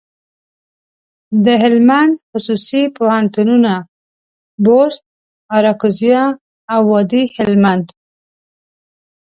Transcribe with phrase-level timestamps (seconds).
[1.45, 3.73] دهلمند خصوصي پوهنتونونه،
[4.63, 5.03] بُست،
[5.55, 6.23] اراکوزیا
[6.73, 7.85] او وادي هلمند.